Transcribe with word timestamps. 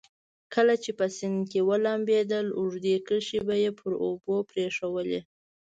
کله 0.53 0.73
چې 0.83 0.91
په 0.99 1.05
سیند 1.17 1.41
کې 1.51 1.59
لمبېدل 1.85 2.47
اوږدې 2.59 2.95
کرښې 3.07 3.39
به 3.47 3.55
یې 3.63 3.71
پر 3.79 3.91
اوبو 4.05 4.35
پرېښوولې. 4.51 5.21